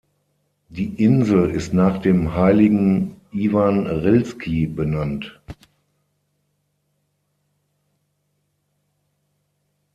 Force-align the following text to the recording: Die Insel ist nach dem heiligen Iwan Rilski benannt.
Die 0.69 0.95
Insel 1.03 1.51
ist 1.51 1.75
nach 1.75 1.99
dem 2.01 2.33
heiligen 2.33 3.17
Iwan 3.31 3.85
Rilski 3.85 4.65
benannt. 4.65 5.39